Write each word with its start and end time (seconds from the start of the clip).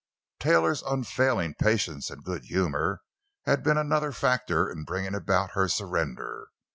Taylor's 0.39 0.81
unfailing 0.81 1.53
patience 1.53 2.09
and 2.09 2.23
good 2.23 2.45
humor 2.45 3.01
had 3.45 3.61
been 3.61 3.77
another 3.77 4.11
factor 4.11 4.67
in 4.67 4.83
bringing 4.83 5.13
about 5.13 5.51
her 5.51 5.67
surrender. 5.67 6.47